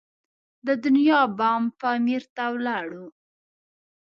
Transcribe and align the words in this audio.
د 0.65 0.67
دنیا 0.83 1.21
بام 1.37 1.63
پامیر 1.79 2.23
ته 2.35 2.43
ولاړو. 2.55 3.05